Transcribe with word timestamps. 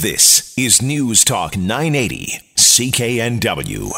This 0.00 0.54
is 0.56 0.80
News 0.80 1.26
Talk 1.26 1.58
980, 1.58 2.40
CKNW. 2.56 3.90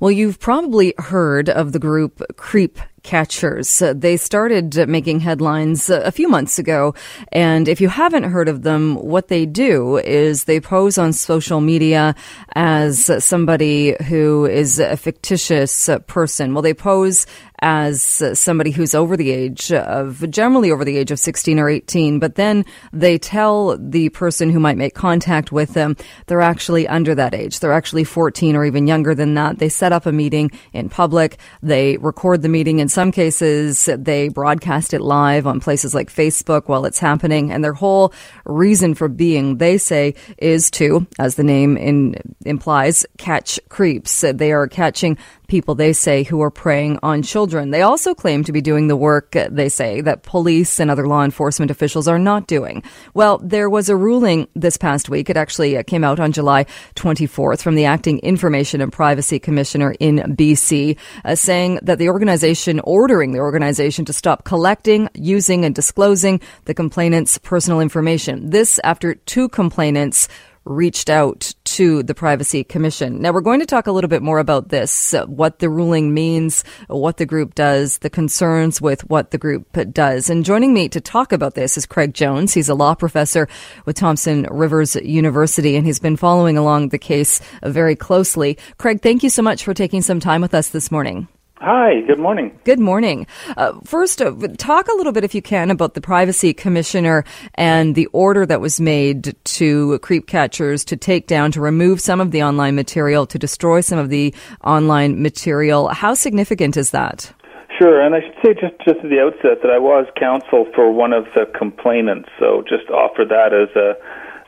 Well, 0.00 0.10
you've 0.10 0.40
probably 0.40 0.92
heard 0.98 1.48
of 1.48 1.70
the 1.70 1.78
group 1.78 2.20
Creep 2.36 2.80
catchers. 3.02 3.80
Uh, 3.80 3.94
they 3.94 4.16
started 4.16 4.88
making 4.88 5.20
headlines 5.20 5.88
uh, 5.88 6.02
a 6.04 6.10
few 6.10 6.28
months 6.28 6.58
ago. 6.58 6.94
And 7.32 7.68
if 7.68 7.80
you 7.80 7.88
haven't 7.88 8.24
heard 8.24 8.48
of 8.48 8.62
them, 8.62 8.96
what 8.96 9.28
they 9.28 9.46
do 9.46 9.98
is 9.98 10.44
they 10.44 10.60
pose 10.60 10.98
on 10.98 11.12
social 11.12 11.60
media 11.60 12.14
as 12.54 13.10
somebody 13.24 13.94
who 14.08 14.46
is 14.46 14.78
a 14.80 14.96
fictitious 14.96 15.88
person. 16.06 16.54
Well, 16.54 16.62
they 16.62 16.74
pose 16.74 17.26
as 17.62 18.22
somebody 18.34 18.70
who's 18.70 18.94
over 18.94 19.16
the 19.16 19.30
age 19.30 19.72
of 19.72 20.28
generally 20.30 20.70
over 20.70 20.84
the 20.84 20.96
age 20.96 21.10
of 21.10 21.18
16 21.18 21.58
or 21.58 21.68
18, 21.68 22.18
but 22.18 22.34
then 22.34 22.64
they 22.92 23.18
tell 23.18 23.76
the 23.78 24.08
person 24.10 24.50
who 24.50 24.60
might 24.60 24.76
make 24.76 24.94
contact 24.94 25.52
with 25.52 25.74
them 25.74 25.96
they're 26.26 26.40
actually 26.40 26.86
under 26.88 27.14
that 27.14 27.34
age. 27.34 27.60
They're 27.60 27.72
actually 27.72 28.04
14 28.04 28.56
or 28.56 28.64
even 28.64 28.86
younger 28.86 29.14
than 29.14 29.34
that. 29.34 29.58
They 29.58 29.68
set 29.68 29.92
up 29.92 30.06
a 30.06 30.12
meeting 30.12 30.50
in 30.72 30.88
public. 30.88 31.38
They 31.62 31.96
record 31.98 32.42
the 32.42 32.48
meeting. 32.48 32.78
In 32.78 32.88
some 32.88 33.12
cases, 33.12 33.88
they 33.98 34.28
broadcast 34.28 34.94
it 34.94 35.00
live 35.00 35.46
on 35.46 35.60
places 35.60 35.94
like 35.94 36.10
Facebook 36.10 36.68
while 36.68 36.84
it's 36.84 36.98
happening. 36.98 37.50
And 37.50 37.64
their 37.64 37.72
whole 37.72 38.12
reason 38.44 38.94
for 38.94 39.08
being, 39.08 39.58
they 39.58 39.78
say, 39.78 40.14
is 40.38 40.70
to, 40.72 41.06
as 41.18 41.34
the 41.34 41.44
name 41.44 41.76
in, 41.76 42.14
implies, 42.44 43.06
catch 43.18 43.58
creeps. 43.68 44.20
They 44.20 44.52
are 44.52 44.68
catching 44.68 45.18
people, 45.48 45.74
they 45.74 45.92
say, 45.92 46.22
who 46.22 46.40
are 46.42 46.50
preying 46.50 46.98
on 47.02 47.22
children. 47.22 47.49
They 47.50 47.82
also 47.82 48.14
claim 48.14 48.44
to 48.44 48.52
be 48.52 48.60
doing 48.60 48.88
the 48.88 48.96
work, 48.96 49.32
they 49.32 49.68
say, 49.68 50.00
that 50.02 50.22
police 50.22 50.78
and 50.78 50.90
other 50.90 51.06
law 51.06 51.24
enforcement 51.24 51.70
officials 51.70 52.08
are 52.08 52.18
not 52.18 52.46
doing. 52.46 52.82
Well, 53.14 53.38
there 53.38 53.68
was 53.68 53.88
a 53.88 53.96
ruling 53.96 54.48
this 54.54 54.76
past 54.76 55.08
week. 55.08 55.28
It 55.28 55.36
actually 55.36 55.76
uh, 55.76 55.82
came 55.82 56.04
out 56.04 56.20
on 56.20 56.32
July 56.32 56.64
24th 56.94 57.62
from 57.62 57.74
the 57.74 57.84
acting 57.84 58.18
information 58.20 58.80
and 58.80 58.92
privacy 58.92 59.38
commissioner 59.38 59.94
in 60.00 60.16
BC, 60.36 60.96
uh, 61.24 61.34
saying 61.34 61.80
that 61.82 61.98
the 61.98 62.08
organization, 62.08 62.80
ordering 62.84 63.32
the 63.32 63.40
organization 63.40 64.04
to 64.04 64.12
stop 64.12 64.44
collecting, 64.44 65.08
using, 65.14 65.64
and 65.64 65.74
disclosing 65.74 66.40
the 66.64 66.74
complainant's 66.74 67.38
personal 67.38 67.80
information. 67.80 68.50
This 68.50 68.78
after 68.84 69.14
two 69.14 69.48
complainants 69.48 70.28
reached 70.64 71.10
out 71.10 71.54
to 71.74 72.02
the 72.02 72.14
Privacy 72.14 72.64
Commission. 72.64 73.20
Now, 73.22 73.32
we're 73.32 73.40
going 73.40 73.60
to 73.60 73.66
talk 73.66 73.86
a 73.86 73.92
little 73.92 74.08
bit 74.08 74.22
more 74.22 74.38
about 74.38 74.68
this 74.68 75.14
uh, 75.14 75.26
what 75.26 75.60
the 75.60 75.70
ruling 75.70 76.12
means, 76.12 76.64
what 76.88 77.16
the 77.16 77.26
group 77.26 77.54
does, 77.54 77.98
the 77.98 78.10
concerns 78.10 78.80
with 78.80 79.08
what 79.08 79.30
the 79.30 79.38
group 79.38 79.66
does. 79.92 80.28
And 80.28 80.44
joining 80.44 80.74
me 80.74 80.88
to 80.88 81.00
talk 81.00 81.32
about 81.32 81.54
this 81.54 81.76
is 81.76 81.86
Craig 81.86 82.12
Jones. 82.12 82.52
He's 82.52 82.68
a 82.68 82.74
law 82.74 82.94
professor 82.94 83.48
with 83.84 83.96
Thompson 83.96 84.46
Rivers 84.50 84.96
University, 84.96 85.76
and 85.76 85.86
he's 85.86 86.00
been 86.00 86.16
following 86.16 86.58
along 86.58 86.88
the 86.88 86.98
case 86.98 87.40
very 87.62 87.96
closely. 87.96 88.58
Craig, 88.78 89.00
thank 89.00 89.22
you 89.22 89.30
so 89.30 89.42
much 89.42 89.64
for 89.64 89.74
taking 89.74 90.02
some 90.02 90.20
time 90.20 90.40
with 90.40 90.54
us 90.54 90.70
this 90.70 90.90
morning. 90.90 91.28
Hi, 91.62 92.00
good 92.06 92.18
morning. 92.18 92.58
Good 92.64 92.78
morning. 92.78 93.26
Uh, 93.54 93.74
first, 93.84 94.22
uh, 94.22 94.32
talk 94.56 94.88
a 94.88 94.94
little 94.94 95.12
bit, 95.12 95.24
if 95.24 95.34
you 95.34 95.42
can, 95.42 95.70
about 95.70 95.92
the 95.92 96.00
privacy 96.00 96.54
commissioner 96.54 97.22
and 97.54 97.94
the 97.94 98.06
order 98.14 98.46
that 98.46 98.62
was 98.62 98.80
made 98.80 99.36
to 99.44 99.98
creep 99.98 100.26
catchers 100.26 100.86
to 100.86 100.96
take 100.96 101.26
down, 101.26 101.52
to 101.52 101.60
remove 101.60 102.00
some 102.00 102.18
of 102.18 102.30
the 102.30 102.42
online 102.42 102.76
material, 102.76 103.26
to 103.26 103.38
destroy 103.38 103.82
some 103.82 103.98
of 103.98 104.08
the 104.08 104.34
online 104.64 105.20
material. 105.20 105.88
How 105.88 106.14
significant 106.14 106.78
is 106.78 106.92
that? 106.92 107.30
Sure, 107.78 108.00
and 108.00 108.14
I 108.14 108.20
should 108.20 108.36
say 108.42 108.54
just, 108.54 108.78
just 108.82 109.04
at 109.04 109.10
the 109.10 109.20
outset 109.20 109.60
that 109.60 109.70
I 109.70 109.78
was 109.78 110.06
counsel 110.18 110.66
for 110.74 110.90
one 110.90 111.12
of 111.12 111.26
the 111.34 111.44
complainants, 111.58 112.30
so 112.38 112.64
just 112.66 112.88
offer 112.88 113.26
that 113.28 113.52
as 113.52 113.68
a 113.76 113.96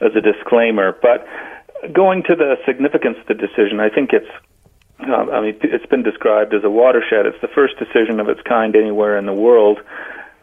as 0.03 0.17
a 0.17 0.21
disclaimer. 0.23 0.97
But 1.03 1.27
going 1.93 2.23
to 2.29 2.35
the 2.35 2.57
significance 2.67 3.19
of 3.21 3.27
the 3.27 3.35
decision, 3.35 3.81
I 3.81 3.91
think 3.91 4.15
it's 4.15 4.29
I 5.05 5.41
mean, 5.41 5.59
it's 5.63 5.87
been 5.87 6.03
described 6.03 6.55
as 6.55 6.65
a 6.65 6.71
watershed. 6.71 7.27
It's 7.27 7.41
the 7.41 7.49
first 7.55 7.75
decision 7.79 8.21
of 8.21 8.29
its 8.29 8.41
kind 8.43 8.77
anywhere 8.77 9.19
in 9.19 9.27
the 9.27 9.33
world, 9.33 9.79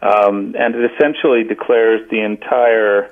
um, 0.02 0.54
and 0.58 0.74
it 0.74 0.90
essentially 0.92 1.44
declares 1.44 2.08
the 2.10 2.20
entire 2.20 3.10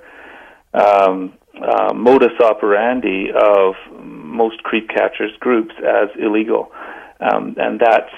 um, 0.74 1.34
uh, 1.60 1.92
modus 1.94 2.38
operandi 2.40 3.28
of 3.34 3.74
most 4.00 4.62
creep 4.62 4.88
catchers 4.88 5.32
groups 5.40 5.74
as 5.78 6.08
illegal, 6.18 6.72
um, 7.20 7.56
and 7.58 7.80
that's 7.80 8.12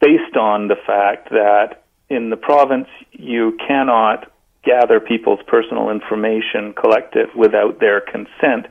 based 0.00 0.36
on 0.36 0.68
the 0.68 0.76
fact 0.86 1.30
that 1.30 1.84
in 2.08 2.30
the 2.30 2.36
province 2.36 2.88
you 3.12 3.56
cannot 3.66 4.30
gather 4.64 5.00
people's 5.00 5.40
personal 5.46 5.90
information, 5.90 6.72
collect 6.74 7.16
it 7.16 7.34
without 7.36 7.80
their 7.80 8.00
consent 8.00 8.66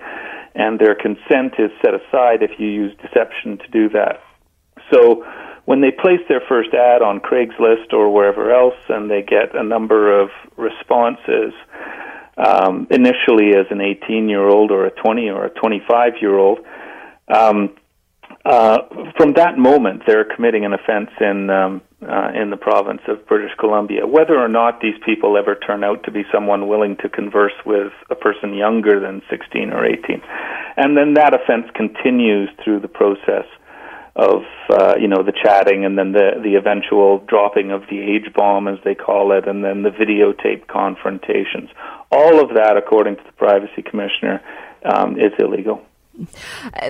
and 0.55 0.79
their 0.79 0.95
consent 0.95 1.53
is 1.59 1.71
set 1.81 1.93
aside 1.93 2.43
if 2.43 2.59
you 2.59 2.67
use 2.67 2.95
deception 3.01 3.57
to 3.57 3.67
do 3.71 3.89
that. 3.89 4.21
So 4.91 5.25
when 5.65 5.81
they 5.81 5.91
place 5.91 6.19
their 6.27 6.41
first 6.47 6.73
ad 6.73 7.01
on 7.01 7.19
Craigslist 7.19 7.93
or 7.93 8.11
wherever 8.13 8.51
else 8.51 8.75
and 8.89 9.09
they 9.09 9.21
get 9.21 9.55
a 9.55 9.63
number 9.63 10.19
of 10.19 10.29
responses, 10.57 11.53
um, 12.37 12.87
initially 12.89 13.55
as 13.55 13.67
an 13.69 13.81
18 13.81 14.27
year 14.29 14.47
old 14.47 14.71
or 14.71 14.85
a 14.85 14.91
20 14.91 15.29
or 15.29 15.45
a 15.45 15.49
25 15.49 16.13
year 16.21 16.37
old, 16.37 16.59
um, 17.33 17.75
uh, 18.45 18.79
from 19.17 19.33
that 19.33 19.57
moment, 19.57 20.03
they're 20.07 20.25
committing 20.25 20.65
an 20.65 20.73
offense 20.73 21.11
in 21.19 21.49
um, 21.49 21.81
uh, 22.01 22.31
in 22.33 22.49
the 22.49 22.57
province 22.57 23.01
of 23.07 23.27
British 23.27 23.51
Columbia. 23.59 24.07
Whether 24.07 24.35
or 24.35 24.47
not 24.47 24.81
these 24.81 24.95
people 25.05 25.37
ever 25.37 25.53
turn 25.55 25.83
out 25.83 26.03
to 26.05 26.11
be 26.11 26.23
someone 26.33 26.67
willing 26.67 26.97
to 26.97 27.09
converse 27.09 27.53
with 27.63 27.93
a 28.09 28.15
person 28.15 28.55
younger 28.55 28.99
than 28.99 29.21
16 29.29 29.71
or 29.71 29.85
18, 29.85 30.21
and 30.77 30.97
then 30.97 31.13
that 31.13 31.35
offense 31.35 31.67
continues 31.75 32.49
through 32.63 32.79
the 32.79 32.87
process 32.87 33.45
of 34.15 34.41
uh, 34.71 34.95
you 34.99 35.07
know 35.07 35.21
the 35.23 35.31
chatting 35.31 35.85
and 35.85 35.97
then 35.97 36.11
the 36.11 36.41
the 36.43 36.55
eventual 36.55 37.19
dropping 37.27 37.71
of 37.71 37.81
the 37.91 37.99
age 37.99 38.33
bomb 38.33 38.67
as 38.67 38.79
they 38.83 38.95
call 38.95 39.31
it, 39.31 39.47
and 39.47 39.63
then 39.63 39.83
the 39.83 39.91
videotape 39.91 40.67
confrontations. 40.67 41.69
All 42.11 42.41
of 42.41 42.55
that, 42.55 42.75
according 42.75 43.17
to 43.17 43.23
the 43.23 43.31
privacy 43.33 43.83
commissioner, 43.83 44.41
um, 44.83 45.19
is 45.19 45.31
illegal. 45.37 45.85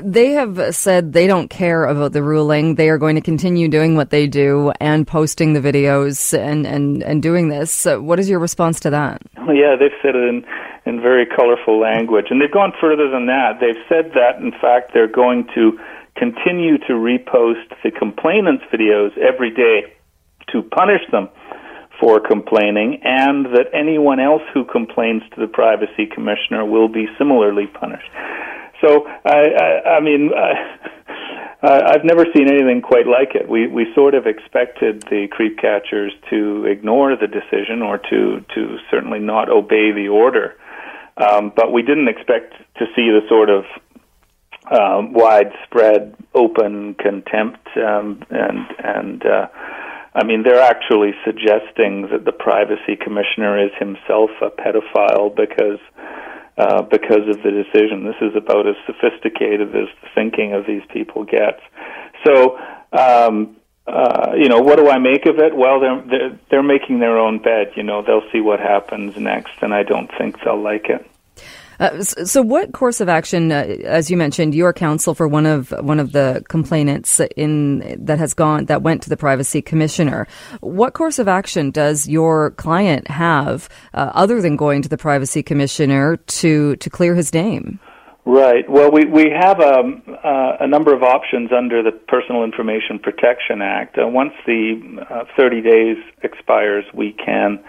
They 0.01 0.31
have 0.31 0.75
said 0.75 1.13
they 1.13 1.27
don't 1.27 1.49
care 1.49 1.85
about 1.85 2.11
the 2.11 2.23
ruling. 2.23 2.75
They 2.75 2.89
are 2.89 2.97
going 2.97 3.15
to 3.15 3.21
continue 3.21 3.67
doing 3.67 3.95
what 3.95 4.09
they 4.09 4.27
do 4.27 4.71
and 4.79 5.07
posting 5.07 5.53
the 5.53 5.61
videos 5.61 6.37
and, 6.37 6.65
and, 6.65 7.03
and 7.03 7.21
doing 7.21 7.49
this. 7.49 7.71
So 7.71 8.01
what 8.01 8.19
is 8.19 8.29
your 8.29 8.39
response 8.39 8.79
to 8.81 8.89
that? 8.89 9.21
Well, 9.37 9.55
yeah, 9.55 9.75
they've 9.79 9.97
said 10.01 10.15
it 10.15 10.27
in, 10.27 10.45
in 10.85 11.01
very 11.01 11.25
colorful 11.25 11.79
language. 11.79 12.25
And 12.29 12.41
they've 12.41 12.51
gone 12.51 12.73
further 12.81 13.09
than 13.09 13.27
that. 13.27 13.59
They've 13.61 13.83
said 13.87 14.11
that, 14.15 14.41
in 14.41 14.51
fact, 14.51 14.91
they're 14.93 15.07
going 15.07 15.47
to 15.55 15.79
continue 16.15 16.77
to 16.79 16.93
repost 16.93 17.69
the 17.83 17.91
complainants' 17.91 18.63
videos 18.73 19.17
every 19.17 19.51
day 19.51 19.93
to 20.51 20.61
punish 20.61 21.01
them 21.11 21.29
for 21.99 22.19
complaining, 22.19 22.99
and 23.03 23.45
that 23.45 23.67
anyone 23.73 24.19
else 24.19 24.41
who 24.53 24.65
complains 24.65 25.21
to 25.35 25.39
the 25.39 25.47
privacy 25.47 26.07
commissioner 26.11 26.65
will 26.65 26.87
be 26.87 27.05
similarly 27.17 27.67
punished. 27.67 28.09
So 28.81 29.05
I, 29.25 29.47
I, 29.57 29.89
I 29.97 29.99
mean, 30.01 30.31
I, 31.61 31.81
I've 31.93 32.03
never 32.03 32.25
seen 32.35 32.49
anything 32.49 32.81
quite 32.81 33.07
like 33.07 33.35
it. 33.35 33.47
We 33.47 33.67
we 33.67 33.93
sort 33.93 34.15
of 34.15 34.25
expected 34.25 35.03
the 35.03 35.27
creep 35.31 35.57
catchers 35.57 36.13
to 36.29 36.65
ignore 36.65 37.15
the 37.15 37.27
decision 37.27 37.81
or 37.81 37.97
to 37.97 38.43
to 38.55 38.77
certainly 38.89 39.19
not 39.19 39.49
obey 39.49 39.91
the 39.91 40.07
order, 40.09 40.55
um, 41.17 41.53
but 41.55 41.71
we 41.71 41.83
didn't 41.83 42.07
expect 42.07 42.53
to 42.77 42.85
see 42.95 43.09
the 43.09 43.21
sort 43.29 43.49
of 43.49 43.65
um, 44.71 45.13
widespread 45.13 46.15
open 46.33 46.95
contempt 46.95 47.67
um, 47.77 48.23
and 48.29 48.67
and. 48.79 49.25
Uh, 49.25 49.47
I 50.13 50.25
mean, 50.25 50.43
they're 50.43 50.59
actually 50.59 51.13
suggesting 51.23 52.09
that 52.11 52.25
the 52.25 52.33
privacy 52.33 52.97
commissioner 52.99 53.63
is 53.63 53.71
himself 53.79 54.29
a 54.41 54.49
pedophile 54.49 55.33
because 55.33 55.79
uh, 55.97 56.20
because 56.83 57.27
of 57.27 57.41
the 57.43 57.51
decision. 57.51 58.05
This 58.05 58.21
is 58.21 58.35
about 58.35 58.67
as 58.67 58.75
sophisticated 58.85 59.69
as 59.75 59.87
the 60.01 60.09
thinking 60.15 60.53
of 60.53 60.65
these 60.65 60.83
people 60.91 61.23
gets. 61.23 61.61
So, 62.25 62.57
um, 62.91 63.57
uh, 63.87 64.33
you 64.35 64.47
know, 64.47 64.59
what 64.59 64.77
do 64.77 64.89
I 64.89 64.99
make 64.99 65.25
of 65.25 65.39
it? 65.39 65.55
Well, 65.55 65.79
they're, 65.79 66.01
they're 66.01 66.39
they're 66.49 66.63
making 66.63 66.99
their 66.99 67.17
own 67.17 67.39
bed. 67.39 67.71
You 67.75 67.83
know, 67.83 68.01
they'll 68.01 68.29
see 68.31 68.41
what 68.41 68.59
happens 68.59 69.17
next, 69.17 69.53
and 69.61 69.73
I 69.73 69.83
don't 69.83 70.09
think 70.17 70.37
they'll 70.43 70.61
like 70.61 70.87
it. 70.89 71.05
Uh, 71.79 72.03
so, 72.03 72.41
what 72.41 72.73
course 72.73 73.01
of 73.01 73.09
action, 73.09 73.51
uh, 73.51 73.63
as 73.83 74.11
you 74.11 74.17
mentioned, 74.17 74.53
your 74.53 74.73
counsel 74.73 75.15
for 75.15 75.27
one 75.27 75.45
of 75.45 75.71
one 75.79 75.99
of 75.99 76.11
the 76.11 76.43
complainants 76.49 77.19
in 77.35 77.79
that 78.05 78.19
has 78.19 78.33
gone 78.33 78.65
that 78.65 78.81
went 78.81 79.01
to 79.03 79.09
the 79.09 79.17
privacy 79.17 79.61
commissioner. 79.61 80.27
What 80.59 80.93
course 80.93 81.19
of 81.19 81.27
action 81.27 81.71
does 81.71 82.07
your 82.07 82.51
client 82.51 83.07
have, 83.07 83.69
uh, 83.93 84.11
other 84.13 84.41
than 84.41 84.55
going 84.55 84.81
to 84.83 84.89
the 84.89 84.97
privacy 84.97 85.41
commissioner 85.43 86.17
to 86.17 86.75
to 86.75 86.89
clear 86.89 87.15
his 87.15 87.33
name? 87.33 87.79
Right. 88.25 88.69
Well, 88.69 88.91
we 88.91 89.05
we 89.05 89.31
have 89.31 89.59
a 89.59 89.79
um, 89.79 90.03
uh, 90.23 90.57
a 90.59 90.67
number 90.67 90.93
of 90.93 91.01
options 91.01 91.51
under 91.51 91.81
the 91.81 91.91
Personal 91.91 92.43
Information 92.43 92.99
Protection 92.99 93.63
Act. 93.63 93.97
Uh, 93.97 94.07
once 94.07 94.33
the 94.45 95.05
uh, 95.09 95.23
30 95.35 95.61
days 95.61 95.97
expires, 96.21 96.85
we 96.93 97.13
can 97.13 97.63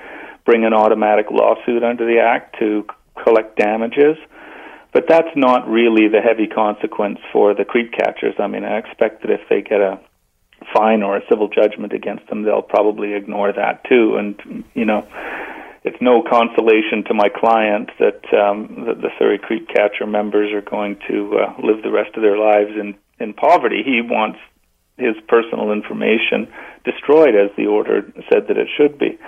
bring 0.44 0.64
an 0.66 0.74
automatic 0.74 1.26
lawsuit 1.30 1.82
under 1.82 2.04
the 2.04 2.20
act 2.20 2.56
to 2.58 2.84
collect 3.22 3.56
damages. 3.56 4.16
But 4.92 5.04
that's 5.08 5.34
not 5.34 5.68
really 5.68 6.08
the 6.08 6.20
heavy 6.20 6.46
consequence 6.46 7.18
for 7.32 7.54
the 7.54 7.64
creep 7.64 7.92
catchers. 7.92 8.34
I 8.38 8.46
mean, 8.46 8.64
I 8.64 8.76
expect 8.76 9.22
that 9.22 9.30
if 9.30 9.40
they 9.48 9.62
get 9.62 9.80
a 9.80 9.98
fine 10.74 11.02
or 11.02 11.16
a 11.16 11.22
civil 11.28 11.48
judgment 11.48 11.92
against 11.92 12.26
them, 12.28 12.42
they'll 12.42 12.62
probably 12.62 13.14
ignore 13.14 13.52
that 13.52 13.84
too. 13.88 14.16
And 14.16 14.64
you 14.74 14.84
know, 14.84 15.06
it's 15.82 15.96
no 16.00 16.22
consolation 16.22 17.04
to 17.08 17.14
my 17.14 17.28
client 17.28 17.90
that 17.98 18.22
um, 18.34 18.84
that 18.86 19.00
the 19.00 19.10
Surrey 19.18 19.38
Creep 19.38 19.68
Catcher 19.68 20.06
members 20.06 20.52
are 20.52 20.60
going 20.60 20.98
to 21.08 21.38
uh, 21.38 21.54
live 21.62 21.82
the 21.82 21.90
rest 21.90 22.14
of 22.14 22.22
their 22.22 22.38
lives 22.38 22.72
in 22.78 22.94
in 23.18 23.32
poverty. 23.32 23.82
He 23.84 24.00
wants 24.02 24.38
his 24.98 25.16
personal 25.26 25.72
information 25.72 26.52
destroyed, 26.84 27.34
as 27.34 27.50
the 27.56 27.66
order 27.66 28.02
said 28.30 28.46
that 28.48 28.58
it 28.58 28.68
should 28.76 28.98
be. 28.98 29.18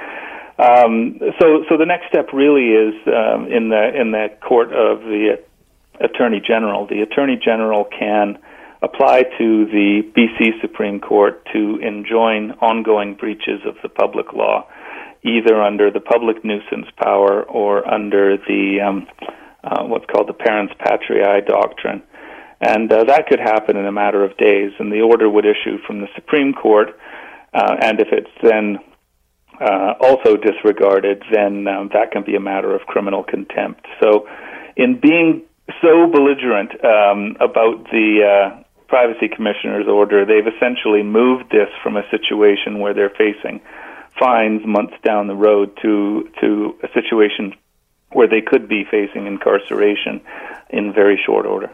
Um, 0.59 1.19
so, 1.41 1.65
so 1.69 1.77
the 1.77 1.87
next 1.87 2.09
step 2.09 2.29
really 2.33 2.71
is 2.71 2.95
um, 3.09 3.51
in 3.51 3.71
the 3.71 3.91
in 4.01 4.13
the 4.13 4.29
court 4.41 4.69
of 4.69 5.01
the 5.01 5.43
Attorney 6.01 6.41
General. 6.47 6.87
The 6.87 7.03
Attorney 7.03 7.41
General 7.43 7.85
can 7.85 8.39
apply 8.83 9.23
to 9.39 9.67
the 9.67 10.03
BC 10.17 10.61
Supreme 10.61 11.01
Court 11.01 11.45
to 11.53 11.79
enjoin 11.83 12.53
ongoing 12.61 13.15
breaches 13.15 13.61
of 13.67 13.77
the 13.83 13.89
public 13.89 14.33
law, 14.33 14.69
either 15.25 15.61
under 15.61 15.91
the 15.91 16.01
public 16.01 16.45
nuisance 16.45 16.87
power 17.03 17.43
or 17.43 17.89
under 17.89 18.37
the 18.37 18.81
um, 18.81 19.07
uh, 19.65 19.83
what's 19.85 20.05
called 20.07 20.29
the 20.29 20.35
parens 20.35 20.71
patriae 20.79 21.47
doctrine. 21.47 22.03
And 22.61 22.93
uh, 22.93 23.05
that 23.05 23.27
could 23.27 23.41
happen 23.41 23.77
in 23.77 23.87
a 23.87 23.93
matter 23.93 24.23
of 24.23 24.37
days, 24.37 24.73
and 24.79 24.93
the 24.93 25.01
order 25.01 25.29
would 25.29 25.45
issue 25.45 25.79
from 25.87 26.01
the 26.01 26.09
Supreme 26.15 26.53
Court. 26.53 26.99
Uh, 27.53 27.77
and 27.81 28.01
if 28.01 28.09
it's 28.13 28.31
then 28.43 28.79
uh, 29.61 29.95
also 30.01 30.37
disregarded, 30.37 31.23
then 31.33 31.67
um, 31.67 31.91
that 31.93 32.11
can 32.13 32.25
be 32.25 32.35
a 32.35 32.41
matter 32.41 32.75
of 32.75 32.83
criminal 32.83 33.23
contempt. 33.23 33.87
So, 34.03 34.29
in 34.77 34.99
being 35.01 35.43
so 35.81 36.07
belligerent 36.11 36.73
um, 36.85 37.37
about 37.41 37.85
the 37.91 38.21
uh, 38.25 38.63
privacy 38.89 39.29
commissioner's 39.29 39.87
order, 39.89 40.25
they've 40.25 40.47
essentially 40.47 41.03
moved 41.03 41.51
this 41.51 41.69
from 41.83 41.97
a 41.97 42.03
situation 42.11 42.81
where 42.81 42.95
they're 42.95 43.11
facing 43.11 43.61
fines 44.19 44.63
months 44.65 44.95
down 45.03 45.27
the 45.27 45.35
road 45.35 45.77
to 45.83 46.29
to 46.41 46.77
a 46.83 46.89
situation 46.95 47.55
where 48.13 48.29
they 48.29 48.41
could 48.41 48.69
be 48.69 48.85
facing 48.89 49.27
incarceration 49.27 50.21
in 50.71 50.93
very 50.93 51.21
short 51.27 51.47
order. 51.47 51.71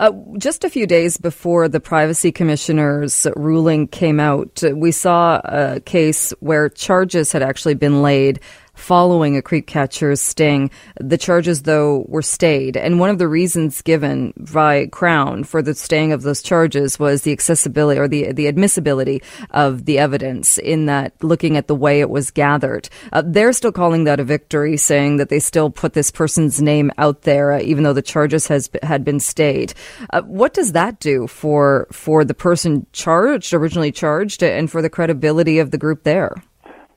Uh, 0.00 0.12
just 0.38 0.64
a 0.64 0.70
few 0.70 0.86
days 0.86 1.18
before 1.18 1.68
the 1.68 1.80
Privacy 1.80 2.32
Commissioner's 2.32 3.26
ruling 3.36 3.86
came 3.86 4.20
out, 4.20 4.62
we 4.72 4.92
saw 4.92 5.40
a 5.44 5.80
case 5.80 6.32
where 6.40 6.68
charges 6.68 7.32
had 7.32 7.42
actually 7.42 7.74
been 7.74 8.02
laid 8.02 8.40
following 8.78 9.36
a 9.36 9.42
creep 9.42 9.66
catcher's 9.66 10.20
sting. 10.20 10.70
The 11.00 11.18
charges, 11.18 11.62
though, 11.62 12.04
were 12.08 12.22
stayed. 12.22 12.76
And 12.76 13.00
one 13.00 13.10
of 13.10 13.18
the 13.18 13.28
reasons 13.28 13.82
given 13.82 14.32
by 14.36 14.86
Crown 14.86 15.44
for 15.44 15.62
the 15.62 15.74
staying 15.74 16.12
of 16.12 16.22
those 16.22 16.42
charges 16.42 16.98
was 16.98 17.22
the 17.22 17.32
accessibility 17.32 18.00
or 18.00 18.08
the, 18.08 18.32
the 18.32 18.48
admissibility 18.48 19.22
of 19.50 19.84
the 19.84 19.98
evidence 19.98 20.58
in 20.58 20.86
that 20.86 21.12
looking 21.22 21.56
at 21.56 21.66
the 21.66 21.74
way 21.74 22.00
it 22.00 22.10
was 22.10 22.30
gathered. 22.30 22.88
Uh, 23.12 23.22
they're 23.24 23.52
still 23.52 23.72
calling 23.72 24.04
that 24.04 24.20
a 24.20 24.24
victory, 24.24 24.76
saying 24.76 25.16
that 25.16 25.28
they 25.28 25.40
still 25.40 25.70
put 25.70 25.92
this 25.92 26.10
person's 26.10 26.62
name 26.62 26.90
out 26.98 27.22
there, 27.22 27.52
uh, 27.52 27.60
even 27.60 27.84
though 27.84 27.92
the 27.92 28.02
charges 28.02 28.46
has 28.46 28.70
had 28.82 29.04
been 29.04 29.20
stayed. 29.20 29.74
Uh, 30.10 30.22
what 30.22 30.54
does 30.54 30.72
that 30.72 31.00
do 31.00 31.26
for, 31.26 31.86
for 31.92 32.24
the 32.24 32.34
person 32.34 32.86
charged, 32.92 33.52
originally 33.52 33.92
charged, 33.92 34.42
and 34.42 34.70
for 34.70 34.82
the 34.82 34.90
credibility 34.90 35.58
of 35.58 35.70
the 35.70 35.78
group 35.78 36.04
there? 36.04 36.34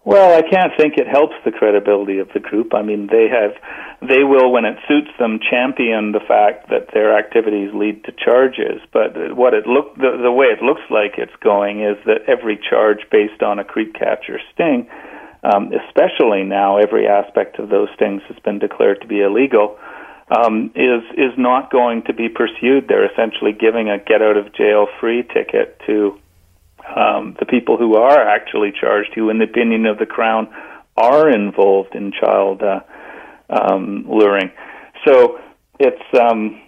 Well, 0.04 0.36
I 0.36 0.42
can't 0.42 0.74
think 0.78 0.98
it 0.98 1.08
helps 1.08 1.36
the 1.46 1.52
credibility 1.52 2.18
of 2.18 2.30
the 2.34 2.40
group. 2.40 2.74
I 2.74 2.82
mean, 2.82 3.06
they 3.06 3.30
have, 3.30 3.54
they 4.02 4.24
will, 4.24 4.52
when 4.52 4.66
it 4.66 4.78
suits 4.88 5.12
them, 5.20 5.40
champion 5.40 6.12
the 6.12 6.26
fact 6.28 6.70
that 6.70 6.90
their 6.92 7.16
activities 7.16 7.70
lead 7.74 8.04
to 8.06 8.12
charges. 8.12 8.82
But 8.92 9.38
what 9.38 9.54
it 9.54 9.68
look, 9.68 9.96
the, 9.96 10.18
the 10.24 10.32
way 10.32 10.48
it 10.48 10.64
looks 10.64 10.82
like 10.90 11.20
it's 11.20 11.36
going 11.44 11.82
is 11.82 11.98
that 12.06 12.26
every 12.28 12.58
charge 12.58 13.06
based 13.12 13.44
on 13.44 13.60
a 13.60 13.64
creep 13.64 13.94
catcher 13.94 14.40
sting, 14.54 14.90
um, 15.44 15.72
especially 15.86 16.44
now, 16.44 16.78
every 16.78 17.08
aspect 17.08 17.60
of 17.60 17.70
those 17.70 17.90
stings 17.96 18.24
has 18.28 18.38
been 18.40 18.58
declared 18.58 19.02
to 19.02 19.08
be 19.08 19.22
illegal. 19.22 19.78
Um, 20.32 20.72
is 20.76 21.04
is 21.18 21.38
not 21.38 21.72
going 21.72 22.04
to 22.04 22.14
be 22.14 22.30
pursued. 22.30 22.88
They're 22.88 23.12
essentially 23.12 23.52
giving 23.52 23.90
a 23.90 23.98
get 24.00 24.22
out 24.22 24.38
of 24.38 24.54
jail 24.56 24.88
free 25.00 25.24
ticket 25.24 25.78
to 25.88 26.18
um, 26.96 27.36
the 27.40 27.46
people 27.46 27.78
who 27.78 27.96
are 27.96 28.28
actually 28.28 28.72
charged, 28.72 29.12
who, 29.16 29.30
in 29.30 29.40
the 29.40 29.46
opinion 29.46 29.86
of 29.86 29.98
the 29.98 30.06
Crown, 30.06 30.48
are 30.98 31.30
involved 31.30 31.96
in 31.96 32.12
child 32.12 32.62
uh, 32.62 32.82
um, 33.50 34.06
luring. 34.08 34.52
So 35.08 35.40
it's 35.80 36.20
um, 36.20 36.62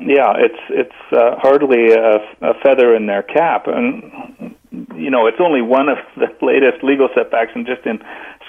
yeah, 0.00 0.32
it's 0.36 0.60
it's 0.70 1.12
uh, 1.12 1.36
hardly 1.38 1.92
a, 1.92 2.16
a 2.42 2.54
feather 2.62 2.94
in 2.94 3.06
their 3.06 3.22
cap, 3.22 3.66
and 3.66 4.54
you 4.94 5.10
know 5.10 5.26
it's 5.26 5.40
only 5.40 5.62
one 5.62 5.88
of 5.88 5.98
the 6.16 6.26
latest 6.44 6.82
legal 6.82 7.08
setbacks. 7.14 7.52
And 7.54 7.66
just 7.66 7.86
in 7.86 7.98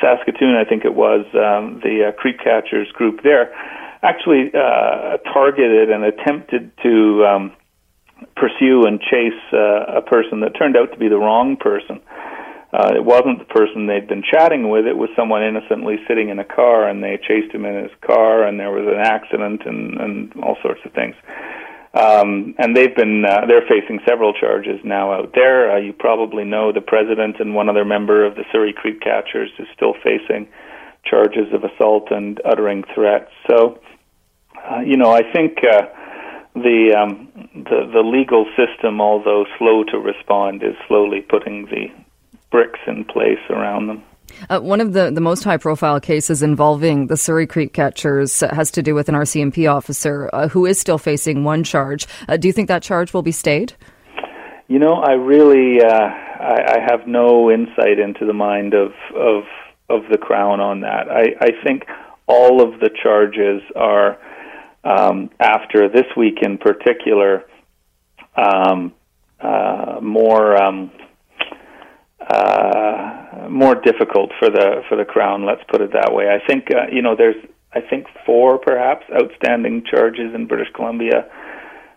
Saskatoon, 0.01 0.55
I 0.55 0.67
think 0.67 0.85
it 0.85 0.95
was 0.95 1.25
um, 1.33 1.81
the 1.83 2.09
uh, 2.09 2.11
creep 2.13 2.39
catchers 2.39 2.91
group 2.93 3.21
there 3.23 3.53
actually 4.05 4.51
uh, 4.53 5.17
targeted 5.33 5.89
and 5.89 6.03
attempted 6.03 6.71
to 6.83 7.25
um, 7.25 7.51
pursue 8.35 8.85
and 8.85 8.99
chase 8.99 9.41
uh, 9.53 9.97
a 9.97 10.01
person 10.01 10.41
that 10.41 10.57
turned 10.57 10.77
out 10.77 10.91
to 10.91 10.97
be 10.97 11.07
the 11.07 11.17
wrong 11.17 11.57
person. 11.57 12.01
Uh, 12.73 12.91
it 12.93 13.03
wasn't 13.05 13.39
the 13.39 13.45
person 13.45 13.87
they'd 13.87 14.07
been 14.07 14.23
chatting 14.23 14.69
with. 14.69 14.85
It 14.85 14.97
was 14.97 15.09
someone 15.15 15.43
innocently 15.43 15.95
sitting 16.07 16.29
in 16.29 16.39
a 16.39 16.43
car, 16.43 16.89
and 16.89 17.01
they 17.01 17.17
chased 17.17 17.53
him 17.53 17.63
in 17.63 17.83
his 17.83 17.91
car, 18.01 18.43
and 18.43 18.59
there 18.59 18.71
was 18.71 18.85
an 18.87 18.99
accident, 18.99 19.61
and 19.65 19.99
and 19.99 20.33
all 20.43 20.57
sorts 20.61 20.81
of 20.83 20.91
things. 20.91 21.15
Um, 21.93 22.55
and 22.57 22.75
they've 22.75 22.93
been 22.93 23.23
uh, 23.23 23.45
they're 23.47 23.63
facing 23.69 24.01
several 24.05 24.33
charges 24.33 24.81
now 24.83 25.13
out 25.13 25.31
there. 25.33 25.71
Uh, 25.71 25.79
you 25.79 25.93
probably 25.93 26.43
know 26.43 26.73
the 26.73 26.81
president 26.81 27.39
and 27.39 27.55
one 27.55 27.69
other 27.69 27.85
member 27.85 28.25
of 28.25 28.35
the 28.35 28.43
Surrey 28.51 28.73
Creep 28.73 28.99
Catchers 28.99 29.51
is 29.57 29.67
still 29.73 29.93
facing 30.03 30.47
charges 31.05 31.53
of 31.53 31.63
assault 31.63 32.11
and 32.11 32.41
uttering 32.43 32.83
threats. 32.93 33.31
So, 33.47 33.79
uh, 34.69 34.81
you 34.81 34.97
know, 34.97 35.11
I 35.11 35.31
think. 35.31 35.59
Uh, 35.63 35.83
the 36.55 36.95
um, 36.97 37.29
the 37.53 37.89
the 37.93 38.01
legal 38.01 38.45
system, 38.55 39.01
although 39.01 39.45
slow 39.57 39.83
to 39.85 39.97
respond, 39.97 40.63
is 40.63 40.75
slowly 40.87 41.21
putting 41.21 41.65
the 41.65 41.87
bricks 42.49 42.79
in 42.87 43.03
place 43.05 43.39
around 43.49 43.87
them. 43.87 44.03
Uh, 44.49 44.59
one 44.59 44.81
of 44.81 44.93
the, 44.93 45.11
the 45.11 45.21
most 45.21 45.43
high 45.43 45.57
profile 45.57 45.99
cases 45.99 46.41
involving 46.41 47.07
the 47.07 47.17
Surrey 47.17 47.45
Creep 47.45 47.73
catchers 47.73 48.39
has 48.39 48.71
to 48.71 48.81
do 48.81 48.95
with 48.95 49.07
an 49.07 49.15
RCMP 49.15 49.71
officer 49.71 50.29
uh, 50.33 50.47
who 50.47 50.65
is 50.65 50.79
still 50.79 50.97
facing 50.97 51.43
one 51.43 51.63
charge. 51.63 52.07
Uh, 52.27 52.35
do 52.35 52.47
you 52.47 52.53
think 52.53 52.67
that 52.67 52.81
charge 52.81 53.13
will 53.13 53.21
be 53.21 53.31
stayed? 53.31 53.73
You 54.67 54.79
know, 54.79 54.95
I 54.95 55.11
really 55.11 55.81
uh, 55.81 55.87
I, 55.89 56.77
I, 56.77 56.79
have 56.89 57.07
no 57.07 57.51
insight 57.51 57.99
into 57.99 58.25
the 58.25 58.33
mind 58.33 58.73
of 58.73 58.93
of 59.15 59.43
of 59.89 60.01
the 60.09 60.17
Crown 60.17 60.59
on 60.59 60.81
that. 60.81 61.07
I, 61.09 61.35
I 61.39 61.51
think 61.63 61.85
all 62.27 62.61
of 62.61 62.79
the 62.79 62.89
charges 62.89 63.61
are 63.75 64.17
um, 64.85 65.31
after 65.39 65.89
this 65.89 66.05
week 66.15 66.39
in 66.41 66.57
particular, 66.57 67.43
um, 68.37 68.93
uh, 69.39 69.99
more 70.01 70.55
um, 70.61 70.91
uh, 72.21 73.47
more 73.49 73.75
difficult 73.75 74.31
for 74.39 74.49
the 74.49 74.83
for 74.87 74.95
the 74.95 75.05
crown. 75.05 75.45
Let's 75.45 75.63
put 75.69 75.81
it 75.81 75.91
that 75.93 76.13
way. 76.13 76.25
I 76.29 76.45
think 76.45 76.67
uh, 76.73 76.87
you 76.91 77.01
know 77.01 77.15
there's 77.15 77.35
I 77.73 77.81
think 77.81 78.07
four 78.25 78.57
perhaps 78.57 79.05
outstanding 79.11 79.83
charges 79.89 80.33
in 80.33 80.47
British 80.47 80.71
Columbia 80.73 81.29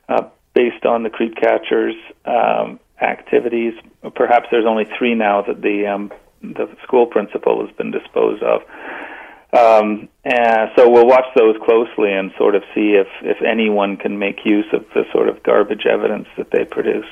uh, 0.09 0.29
based 0.55 0.85
on 0.85 1.03
the 1.03 1.11
creep 1.11 1.37
catchers 1.37 1.95
um, 2.25 2.81
activities. 3.01 3.75
Perhaps 4.15 4.49
there's 4.51 4.67
only 4.67 4.87
three 4.99 5.15
now 5.15 5.43
that 5.43 5.63
the 5.63 5.87
um, 5.87 6.11
the 6.43 6.69
school 6.83 7.07
principal 7.07 7.65
has 7.67 7.75
been 7.77 7.91
disposed 7.91 8.43
of. 8.43 8.63
Um, 9.53 10.09
and 10.25 10.71
so 10.77 10.91
we'll 10.91 11.07
watch 11.07 11.25
those 11.35 11.57
closely 11.65 12.13
and 12.13 12.31
sort 12.37 12.55
of 12.55 12.63
see 12.75 13.01
if, 13.01 13.07
if 13.23 13.41
anyone 13.41 13.97
can 13.97 14.19
make 14.19 14.45
use 14.45 14.67
of 14.75 14.85
the 14.93 15.05
sort 15.11 15.27
of 15.27 15.43
garbage 15.43 15.87
evidence 15.87 16.29
that 16.37 16.51
they 16.51 16.67
produce. 16.67 17.07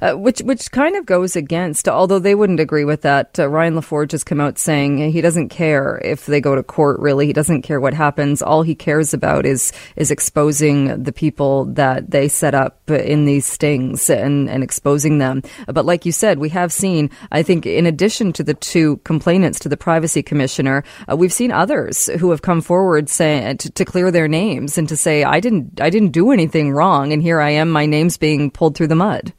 Uh, 0.00 0.14
which 0.14 0.40
which 0.40 0.70
kind 0.72 0.96
of 0.96 1.06
goes 1.06 1.36
against, 1.36 1.88
although 1.88 2.18
they 2.18 2.34
wouldn't 2.34 2.58
agree 2.58 2.84
with 2.84 3.02
that. 3.02 3.38
Uh, 3.38 3.48
Ryan 3.48 3.74
LaForge 3.74 4.12
has 4.12 4.24
come 4.24 4.40
out 4.40 4.58
saying 4.58 5.10
he 5.12 5.20
doesn't 5.20 5.50
care 5.50 6.00
if 6.04 6.26
they 6.26 6.40
go 6.40 6.54
to 6.54 6.62
court. 6.62 6.98
Really, 7.00 7.26
he 7.26 7.32
doesn't 7.32 7.62
care 7.62 7.80
what 7.80 7.94
happens. 7.94 8.40
All 8.40 8.62
he 8.62 8.74
cares 8.74 9.14
about 9.14 9.46
is 9.46 9.72
is 9.94 10.10
exposing 10.10 11.02
the 11.02 11.12
people 11.12 11.66
that 11.66 12.10
they 12.10 12.28
set 12.28 12.54
up 12.54 12.90
in 12.90 13.24
these 13.24 13.46
stings 13.46 14.10
and 14.10 14.48
and 14.48 14.64
exposing 14.64 15.18
them. 15.18 15.42
But 15.66 15.84
like 15.84 16.06
you 16.06 16.12
said, 16.12 16.38
we 16.38 16.48
have 16.48 16.72
seen. 16.72 17.10
I 17.30 17.42
think 17.42 17.66
in 17.66 17.86
addition 17.86 18.32
to 18.34 18.42
the 18.42 18.54
two 18.54 18.96
complainants 18.98 19.58
to 19.60 19.68
the 19.68 19.76
privacy 19.76 20.22
commissioner, 20.22 20.82
uh, 21.10 21.16
we've 21.16 21.32
seen 21.32 21.52
others 21.68 22.06
who 22.18 22.30
have 22.30 22.40
come 22.40 22.62
forward 22.62 23.10
saying 23.10 23.58
to, 23.58 23.70
to 23.70 23.84
clear 23.84 24.10
their 24.10 24.28
names 24.28 24.78
and 24.78 24.88
to 24.88 24.96
say 24.96 25.22
I 25.22 25.38
didn't 25.40 25.80
I 25.80 25.90
didn't 25.90 26.12
do 26.12 26.30
anything 26.32 26.72
wrong, 26.72 27.12
and 27.12 27.20
here 27.20 27.40
I 27.40 27.50
am, 27.50 27.70
my 27.70 27.84
name's 27.84 28.16
being 28.16 28.50
pulled 28.50 28.74
through 28.74 28.88
the 28.88 28.94
mud. 28.94 29.32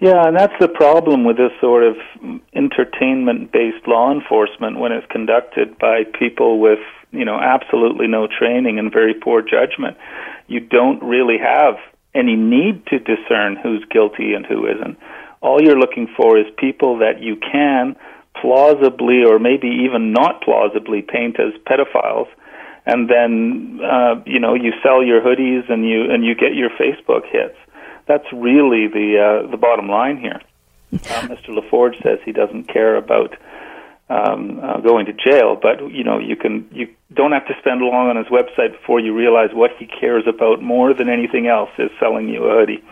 Yeah, 0.00 0.26
and 0.26 0.36
that's 0.36 0.58
the 0.60 0.68
problem 0.68 1.24
with 1.24 1.36
this 1.36 1.52
sort 1.60 1.84
of 1.84 1.96
entertainment 2.54 3.52
based 3.52 3.86
law 3.86 4.12
enforcement 4.12 4.78
when 4.78 4.92
it's 4.92 5.06
conducted 5.10 5.78
by 5.78 6.02
people 6.18 6.58
with, 6.60 6.80
you 7.12 7.24
know, 7.24 7.38
absolutely 7.40 8.06
no 8.06 8.26
training 8.26 8.78
and 8.78 8.92
very 8.92 9.14
poor 9.14 9.40
judgment. 9.40 9.96
you 10.48 10.60
don't 10.60 11.02
really 11.02 11.38
have 11.38 11.74
any 12.14 12.36
need 12.36 12.86
to 12.86 12.98
discern 12.98 13.56
who's 13.62 13.84
guilty 13.90 14.32
and 14.34 14.46
who 14.46 14.66
isn't. 14.66 14.98
All 15.40 15.62
you're 15.62 15.78
looking 15.78 16.08
for 16.16 16.38
is 16.38 16.46
people 16.58 16.98
that 16.98 17.20
you 17.20 17.36
can 17.36 17.96
plausibly 18.40 19.24
or 19.24 19.38
maybe 19.38 19.68
even 19.68 20.12
not 20.12 20.42
plausibly 20.42 21.02
paint 21.02 21.38
as 21.40 21.52
pedophiles 21.62 22.28
and 22.86 23.10
then 23.10 23.80
uh, 23.84 24.22
you 24.24 24.38
know 24.38 24.54
you 24.54 24.72
sell 24.82 25.02
your 25.02 25.20
hoodies 25.20 25.68
and 25.70 25.86
you 25.86 26.10
and 26.10 26.24
you 26.24 26.34
get 26.34 26.54
your 26.54 26.70
Facebook 26.70 27.26
hits. 27.30 27.56
That's 28.06 28.26
really 28.32 28.86
the 28.86 29.42
uh, 29.44 29.50
the 29.50 29.56
bottom 29.56 29.88
line 29.88 30.18
here. 30.18 30.40
Uh, 30.92 30.96
Mr. 31.28 31.48
LaForge 31.48 32.00
says 32.02 32.20
he 32.24 32.32
doesn't 32.32 32.68
care 32.68 32.96
about 32.96 33.36
um, 34.08 34.60
uh, 34.62 34.78
going 34.78 35.06
to 35.06 35.12
jail, 35.12 35.58
but 35.60 35.90
you 35.90 36.04
know 36.04 36.18
you 36.18 36.36
can 36.36 36.68
you 36.70 36.88
don't 37.12 37.32
have 37.32 37.46
to 37.48 37.54
spend 37.58 37.80
long 37.80 38.08
on 38.08 38.16
his 38.16 38.26
website 38.26 38.72
before 38.72 39.00
you 39.00 39.14
realize 39.14 39.50
what 39.52 39.72
he 39.78 39.86
cares 39.86 40.24
about 40.28 40.62
more 40.62 40.94
than 40.94 41.08
anything 41.08 41.48
else 41.48 41.70
is 41.78 41.90
selling 41.98 42.28
you 42.28 42.44
a 42.44 42.54
hoodie. 42.54 42.82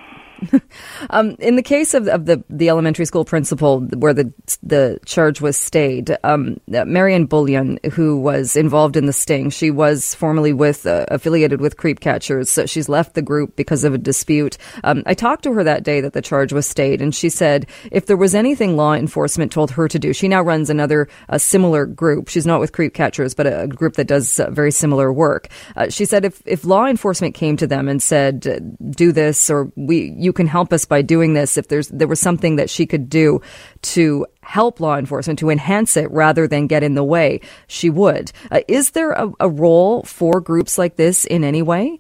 um, 1.11 1.37
in 1.39 1.57
the 1.57 1.63
case 1.63 1.95
of, 1.95 2.09
of 2.09 2.27
the, 2.27 2.43
the 2.49 2.69
elementary 2.69 3.05
school 3.05 3.25
principal 3.25 3.81
where 3.81 4.15
the 4.15 4.33
the 4.63 4.99
charge 5.05 5.41
was 5.41 5.57
stayed, 5.57 6.17
um, 6.25 6.59
Marion 6.67 7.27
Bullion, 7.27 7.79
who 7.93 8.19
was 8.19 8.57
involved 8.57 8.97
in 8.97 9.07
the 9.07 9.13
sting, 9.13 9.51
she 9.51 9.71
was 9.71 10.15
formerly 10.15 10.53
with 10.53 10.87
uh, 10.87 11.07
affiliated 11.09 11.61
with 11.61 11.77
Creep 11.77 12.01
Catchers. 12.01 12.51
So 12.51 12.67
she's 12.67 12.89
left 12.89 13.15
the 13.15 13.23
group 13.23 13.57
because 13.57 13.85
of 13.85 13.95
a 13.95 13.99
dispute. 13.99 14.57
Um, 14.83 15.03
I 15.07 15.15
talked 15.15 15.45
to 15.45 15.53
her 15.53 15.65
that 15.65 15.83
day 15.83 16.01
that 16.01 16.13
the 16.13 16.23
charge 16.23 16.53
was 16.53 16.67
stayed, 16.67 17.01
and 17.01 17.15
she 17.15 17.29
said 17.29 17.67
if 17.91 18.07
there 18.07 18.17
was 18.17 18.35
anything 18.35 18.77
law 18.77 18.95
enforcement 18.95 19.53
told 19.53 19.71
her 19.73 19.89
to 19.89 19.99
do, 19.99 20.13
she 20.13 20.29
now 20.29 20.43
runs 20.43 20.71
another 20.71 21.09
a 21.29 21.39
similar 21.39 21.87
group. 21.87 22.29
She's 22.29 22.47
not 22.47 22.61
with 22.61 22.73
Creep 22.73 22.95
Catchers, 22.95 23.35
but 23.35 23.47
a, 23.47 23.69
group 23.75 23.95
that 23.95 24.07
does 24.07 24.39
uh, 24.39 24.51
very 24.51 24.71
similar 24.71 25.13
work. 25.13 25.49
Uh, 25.77 25.89
she 25.89 26.05
said 26.05 26.25
if 26.25 26.43
if 26.47 26.65
law 26.65 26.87
enforcement 26.87 27.35
came 27.35 27.57
to 27.57 27.67
them 27.67 27.89
and 27.89 28.03
said 28.03 28.77
do 28.91 29.13
this 29.13 29.51
or 29.51 29.73
we 29.77 30.11
you 30.25 30.33
can 30.33 30.47
help 30.47 30.73
us 30.73 30.85
by 30.85 31.03
doing 31.03 31.35
this 31.35 31.57
if 31.57 31.69
there's 31.69 31.89
there 31.89 32.09
was 32.09 32.21
something 32.21 32.57
that 32.57 32.71
she 32.71 32.87
could 32.87 33.09
do 33.09 33.41
to 33.83 34.27
help 34.43 34.81
law 34.81 34.97
enforcement 34.97 35.39
to 35.39 35.51
enhance 35.51 35.97
it 35.97 36.11
rather 36.11 36.49
than 36.49 36.67
get 36.67 36.83
in 36.83 36.95
the 36.95 37.05
way 37.05 37.41
she 37.67 37.91
would 37.91 38.33
uh, 38.51 38.61
is 38.67 38.93
there 38.93 39.13
a, 39.13 39.31
a 39.41 39.49
role 39.49 40.03
for 40.03 40.41
groups 40.41 40.79
like 40.79 40.97
this 40.97 41.25
in 41.27 41.45
any 41.45 41.63
way 41.63 41.99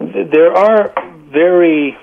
there 0.00 0.52
are 0.52 0.94
very 1.32 1.96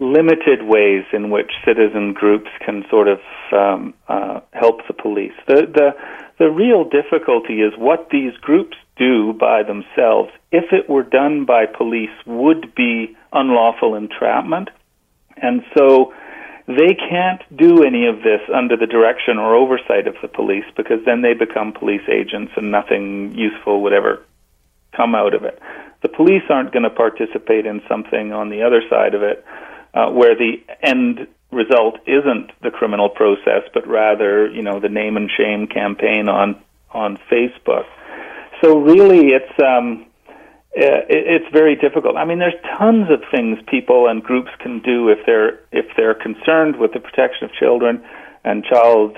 limited 0.00 0.62
ways 0.62 1.04
in 1.12 1.30
which 1.30 1.50
citizen 1.64 2.12
groups 2.12 2.50
can 2.64 2.84
sort 2.90 3.08
of 3.08 3.18
um, 3.52 3.94
uh, 4.08 4.40
help 4.52 4.80
the 4.86 4.94
police. 4.94 5.32
The, 5.46 5.62
the 5.72 5.90
the 6.36 6.50
real 6.50 6.82
difficulty 6.82 7.60
is 7.60 7.72
what 7.78 8.08
these 8.10 8.32
groups 8.40 8.76
do 8.96 9.32
by 9.34 9.62
themselves. 9.62 10.30
If 10.50 10.72
it 10.72 10.90
were 10.90 11.04
done 11.04 11.44
by 11.44 11.66
police, 11.66 12.10
would 12.26 12.74
be 12.74 13.16
unlawful 13.34 13.94
entrapment. 13.94 14.70
And 15.36 15.62
so 15.76 16.14
they 16.66 16.94
can't 16.94 17.42
do 17.54 17.82
any 17.84 18.06
of 18.06 18.22
this 18.22 18.40
under 18.52 18.76
the 18.76 18.86
direction 18.86 19.38
or 19.38 19.54
oversight 19.54 20.06
of 20.06 20.16
the 20.22 20.28
police 20.28 20.64
because 20.76 21.04
then 21.04 21.20
they 21.20 21.34
become 21.34 21.72
police 21.72 22.08
agents 22.08 22.52
and 22.56 22.70
nothing 22.70 23.36
useful 23.36 23.82
would 23.82 23.92
ever 23.92 24.22
come 24.96 25.14
out 25.14 25.34
of 25.34 25.44
it. 25.44 25.60
The 26.02 26.08
police 26.08 26.42
aren't 26.48 26.72
going 26.72 26.84
to 26.84 26.90
participate 26.90 27.66
in 27.66 27.82
something 27.88 28.32
on 28.32 28.48
the 28.48 28.62
other 28.62 28.82
side 28.88 29.14
of 29.14 29.22
it 29.22 29.44
uh, 29.92 30.10
where 30.10 30.34
the 30.34 30.62
end 30.82 31.26
result 31.50 31.98
isn't 32.06 32.50
the 32.62 32.70
criminal 32.70 33.08
process, 33.08 33.62
but 33.72 33.86
rather, 33.86 34.48
you 34.50 34.62
know, 34.62 34.80
the 34.80 34.88
name 34.88 35.16
and 35.16 35.30
shame 35.30 35.66
campaign 35.66 36.28
on 36.28 36.60
on 36.90 37.18
Facebook. 37.30 37.86
So 38.62 38.78
really, 38.78 39.32
it's 39.32 39.58
um, 39.58 40.06
uh, 40.76 41.06
it's 41.08 41.46
very 41.52 41.76
difficult. 41.76 42.16
I 42.16 42.24
mean, 42.24 42.40
there's 42.40 42.60
tons 42.78 43.06
of 43.08 43.22
things 43.30 43.58
people 43.68 44.08
and 44.08 44.22
groups 44.22 44.50
can 44.58 44.80
do 44.80 45.08
if 45.08 45.18
they're 45.24 45.60
if 45.70 45.86
they're 45.96 46.14
concerned 46.14 46.80
with 46.80 46.92
the 46.92 46.98
protection 46.98 47.44
of 47.44 47.52
children 47.52 48.02
and 48.42 48.64
child 48.64 49.16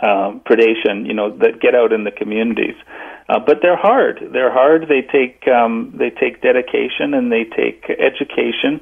um, 0.00 0.40
predation. 0.40 1.06
You 1.06 1.12
know, 1.12 1.36
that 1.36 1.60
get 1.60 1.74
out 1.74 1.92
in 1.92 2.04
the 2.04 2.10
communities, 2.10 2.76
uh, 3.28 3.38
but 3.38 3.58
they're 3.60 3.76
hard. 3.76 4.20
They're 4.32 4.52
hard. 4.52 4.88
They 4.88 5.02
take 5.02 5.46
um, 5.48 5.94
they 5.98 6.08
take 6.08 6.40
dedication 6.40 7.12
and 7.12 7.30
they 7.30 7.44
take 7.44 7.84
education, 7.90 8.80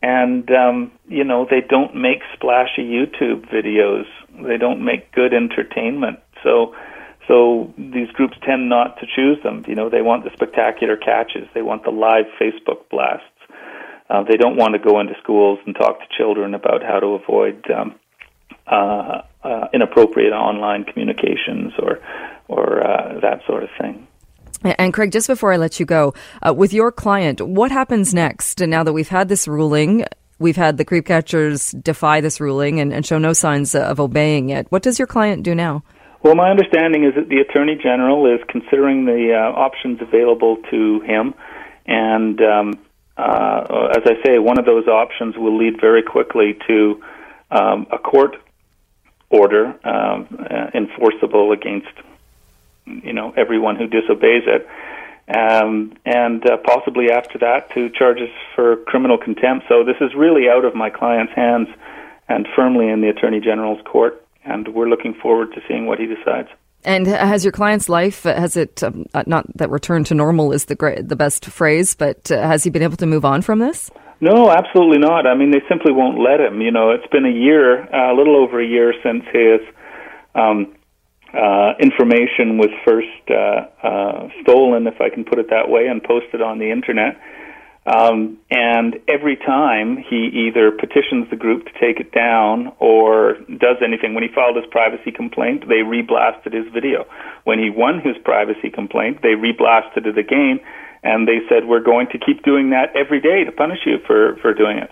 and 0.00 0.50
um, 0.50 0.92
you 1.06 1.24
know 1.24 1.46
they 1.50 1.60
don't 1.60 1.94
make 1.94 2.22
splashy 2.32 2.82
YouTube 2.82 3.44
videos. 3.52 4.06
They 4.42 4.56
don't 4.56 4.82
make 4.82 5.12
good 5.12 5.34
entertainment. 5.34 6.18
So 6.42 6.74
so 7.28 7.72
these 7.76 8.08
groups 8.12 8.36
tend 8.44 8.68
not 8.68 8.98
to 9.00 9.06
choose 9.06 9.42
them. 9.42 9.64
You 9.66 9.74
know, 9.74 9.88
they 9.88 10.02
want 10.02 10.24
the 10.24 10.30
spectacular 10.32 10.96
catches. 10.96 11.48
They 11.54 11.62
want 11.62 11.84
the 11.84 11.90
live 11.90 12.26
Facebook 12.40 12.88
blasts. 12.90 13.24
Uh, 14.08 14.22
they 14.22 14.36
don't 14.36 14.56
want 14.56 14.74
to 14.74 14.78
go 14.78 15.00
into 15.00 15.14
schools 15.22 15.58
and 15.66 15.74
talk 15.74 15.98
to 15.98 16.06
children 16.16 16.54
about 16.54 16.82
how 16.82 17.00
to 17.00 17.06
avoid 17.08 17.68
um, 17.70 17.96
uh, 18.66 19.22
uh, 19.42 19.68
inappropriate 19.72 20.32
online 20.32 20.84
communications 20.84 21.72
or 21.78 22.00
or 22.48 22.86
uh, 22.86 23.18
that 23.20 23.40
sort 23.46 23.64
of 23.64 23.70
thing. 23.80 24.06
And 24.78 24.92
Craig, 24.92 25.12
just 25.12 25.26
before 25.26 25.52
I 25.52 25.56
let 25.56 25.78
you 25.80 25.86
go, 25.86 26.14
uh, 26.46 26.54
with 26.54 26.72
your 26.72 26.90
client, 26.90 27.40
what 27.40 27.70
happens 27.70 28.14
next? 28.14 28.60
And 28.60 28.70
now 28.70 28.84
that 28.84 28.92
we've 28.92 29.08
had 29.08 29.28
this 29.28 29.46
ruling, 29.46 30.04
we've 30.38 30.56
had 30.56 30.76
the 30.76 30.84
creep 30.84 31.06
catchers 31.06 31.72
defy 31.72 32.20
this 32.20 32.40
ruling 32.40 32.80
and, 32.80 32.92
and 32.92 33.04
show 33.04 33.18
no 33.18 33.32
signs 33.32 33.74
of 33.74 34.00
obeying 34.00 34.50
it. 34.50 34.66
What 34.70 34.82
does 34.82 34.98
your 34.98 35.06
client 35.06 35.42
do 35.42 35.54
now? 35.54 35.82
Well, 36.22 36.34
my 36.34 36.50
understanding 36.50 37.04
is 37.04 37.14
that 37.14 37.28
the 37.28 37.38
Attorney 37.38 37.76
General 37.76 38.34
is 38.34 38.40
considering 38.48 39.04
the 39.04 39.34
uh, 39.34 39.52
options 39.52 40.00
available 40.00 40.56
to 40.70 41.00
him, 41.00 41.34
and 41.86 42.40
um, 42.40 42.78
uh, 43.16 43.92
as 43.96 44.02
I 44.04 44.22
say, 44.24 44.38
one 44.38 44.58
of 44.58 44.64
those 44.64 44.86
options 44.88 45.36
will 45.36 45.56
lead 45.56 45.80
very 45.80 46.02
quickly 46.02 46.58
to 46.66 47.02
um, 47.50 47.86
a 47.92 47.98
court 47.98 48.36
order 49.28 49.66
um, 49.86 50.26
uh, 50.38 50.70
enforceable 50.74 51.52
against 51.52 51.92
you 52.86 53.12
know 53.12 53.32
everyone 53.36 53.76
who 53.76 53.86
disobeys 53.86 54.44
it, 54.46 54.66
um, 55.36 55.92
and 56.04 56.48
uh, 56.48 56.56
possibly 56.64 57.10
after 57.10 57.38
that 57.38 57.70
to 57.74 57.90
charges 57.90 58.30
for 58.54 58.76
criminal 58.86 59.18
contempt. 59.18 59.66
So 59.68 59.84
this 59.84 59.96
is 60.00 60.14
really 60.16 60.48
out 60.48 60.64
of 60.64 60.74
my 60.74 60.90
client's 60.90 61.34
hands 61.34 61.68
and 62.28 62.48
firmly 62.56 62.88
in 62.88 63.00
the 63.00 63.08
Attorney 63.08 63.40
General's 63.40 63.80
court 63.84 64.25
and 64.46 64.68
we're 64.74 64.88
looking 64.88 65.14
forward 65.14 65.52
to 65.54 65.60
seeing 65.68 65.86
what 65.86 65.98
he 65.98 66.06
decides. 66.06 66.48
And 66.84 67.06
has 67.06 67.44
your 67.44 67.52
client's 67.52 67.88
life 67.88 68.22
has 68.22 68.56
it 68.56 68.82
um, 68.82 69.06
uh, 69.12 69.24
not 69.26 69.44
that 69.56 69.70
return 69.70 70.04
to 70.04 70.14
normal 70.14 70.52
is 70.52 70.66
the 70.66 70.76
great, 70.76 71.08
the 71.08 71.16
best 71.16 71.46
phrase, 71.46 71.94
but 71.94 72.30
uh, 72.30 72.40
has 72.46 72.62
he 72.62 72.70
been 72.70 72.82
able 72.82 72.96
to 72.98 73.06
move 73.06 73.24
on 73.24 73.42
from 73.42 73.58
this? 73.58 73.90
No, 74.20 74.50
absolutely 74.50 74.98
not. 74.98 75.26
I 75.26 75.34
mean, 75.34 75.50
they 75.50 75.62
simply 75.68 75.92
won't 75.92 76.18
let 76.18 76.40
him. 76.40 76.60
You 76.60 76.70
know, 76.70 76.90
it's 76.90 77.06
been 77.08 77.26
a 77.26 77.30
year, 77.30 77.82
uh, 77.92 78.12
a 78.12 78.16
little 78.16 78.36
over 78.36 78.60
a 78.60 78.66
year 78.66 78.94
since 79.02 79.24
his 79.32 79.60
um, 80.34 80.74
uh, 81.34 81.74
information 81.80 82.56
was 82.56 82.70
first 82.86 83.08
uh, 83.28 83.86
uh, 83.86 84.28
stolen, 84.42 84.86
if 84.86 85.00
I 85.00 85.10
can 85.10 85.24
put 85.24 85.38
it 85.38 85.50
that 85.50 85.68
way, 85.68 85.86
and 85.86 86.02
posted 86.02 86.40
on 86.40 86.58
the 86.58 86.70
internet. 86.70 87.20
Um, 87.86 88.38
and 88.50 88.98
every 89.06 89.36
time 89.36 89.96
he 89.96 90.50
either 90.50 90.72
petitions 90.72 91.30
the 91.30 91.36
group 91.36 91.66
to 91.66 91.72
take 91.78 92.00
it 92.00 92.10
down 92.10 92.72
or 92.80 93.34
does 93.46 93.78
anything, 93.80 94.12
when 94.12 94.24
he 94.24 94.28
filed 94.34 94.56
his 94.56 94.66
privacy 94.72 95.12
complaint, 95.12 95.68
they 95.68 95.86
reblasted 95.86 96.52
his 96.52 96.66
video. 96.74 97.06
When 97.44 97.60
he 97.60 97.70
won 97.70 98.00
his 98.02 98.16
privacy 98.24 98.70
complaint, 98.70 99.22
they 99.22 99.38
reblasted 99.38 100.04
it 100.04 100.18
again, 100.18 100.58
and 101.04 101.28
they 101.28 101.46
said, 101.48 101.66
We're 101.68 101.84
going 101.84 102.08
to 102.10 102.18
keep 102.18 102.42
doing 102.42 102.70
that 102.70 102.90
every 102.96 103.20
day 103.20 103.44
to 103.44 103.52
punish 103.52 103.86
you 103.86 103.98
for, 104.04 104.36
for 104.42 104.52
doing 104.52 104.78
it. 104.78 104.90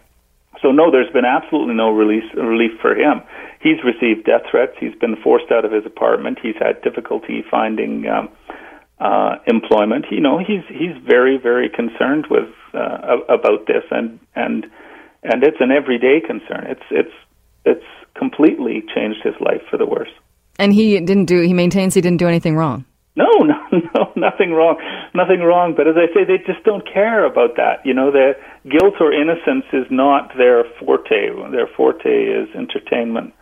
So, 0.62 0.70
no, 0.70 0.92
there's 0.92 1.12
been 1.12 1.26
absolutely 1.26 1.74
no 1.74 1.90
release, 1.90 2.30
relief 2.34 2.78
for 2.80 2.94
him. 2.94 3.22
He's 3.60 3.82
received 3.82 4.24
death 4.24 4.42
threats. 4.48 4.72
He's 4.78 4.94
been 4.94 5.16
forced 5.16 5.50
out 5.50 5.64
of 5.64 5.72
his 5.72 5.84
apartment. 5.84 6.38
He's 6.40 6.54
had 6.60 6.80
difficulty 6.82 7.42
finding. 7.50 8.06
Um, 8.06 8.28
uh, 8.98 9.36
employment. 9.46 10.06
You 10.10 10.20
know, 10.20 10.38
he's 10.38 10.64
he's 10.68 10.96
very 11.06 11.38
very 11.38 11.68
concerned 11.68 12.26
with 12.30 12.48
uh, 12.74 13.18
about 13.28 13.66
this, 13.66 13.84
and 13.90 14.18
and 14.34 14.66
and 15.22 15.42
it's 15.42 15.58
an 15.60 15.70
everyday 15.70 16.20
concern. 16.20 16.66
It's 16.68 16.86
it's 16.90 17.14
it's 17.64 17.84
completely 18.16 18.84
changed 18.94 19.20
his 19.22 19.34
life 19.40 19.62
for 19.70 19.76
the 19.76 19.86
worse. 19.86 20.12
And 20.58 20.72
he 20.72 21.00
didn't 21.00 21.26
do. 21.26 21.40
He 21.40 21.52
maintains 21.52 21.94
he 21.94 22.00
didn't 22.00 22.18
do 22.18 22.28
anything 22.28 22.56
wrong. 22.56 22.84
No, 23.16 23.30
no, 23.40 23.58
no, 23.72 24.12
nothing 24.16 24.52
wrong, 24.52 24.76
nothing 25.14 25.40
wrong. 25.40 25.74
But 25.76 25.86
as 25.86 25.94
I 25.96 26.12
say, 26.12 26.24
they 26.24 26.38
just 26.38 26.64
don't 26.64 26.82
care 26.86 27.24
about 27.24 27.56
that. 27.56 27.84
You 27.84 27.94
know, 27.94 28.10
the 28.10 28.32
guilt 28.68 28.94
or 29.00 29.12
innocence 29.12 29.66
is 29.72 29.86
not 29.90 30.32
their 30.36 30.64
forte. 30.80 31.30
Their 31.50 31.68
forte 31.76 32.10
is 32.10 32.48
entertainment. 32.54 33.32